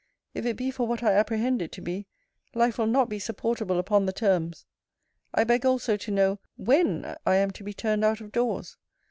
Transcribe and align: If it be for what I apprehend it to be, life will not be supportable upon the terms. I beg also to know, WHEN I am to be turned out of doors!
If 0.33 0.47
it 0.47 0.57
be 0.57 0.71
for 0.71 0.87
what 0.87 1.03
I 1.03 1.11
apprehend 1.13 1.61
it 1.61 1.71
to 1.73 1.81
be, 1.81 2.07
life 2.55 2.79
will 2.79 2.87
not 2.87 3.07
be 3.07 3.19
supportable 3.19 3.77
upon 3.77 4.07
the 4.07 4.11
terms. 4.11 4.65
I 5.31 5.43
beg 5.43 5.63
also 5.63 5.95
to 5.95 6.09
know, 6.11 6.39
WHEN 6.57 7.15
I 7.23 7.35
am 7.35 7.51
to 7.51 7.63
be 7.63 7.75
turned 7.75 8.03
out 8.03 8.19
of 8.19 8.31
doors! 8.31 8.77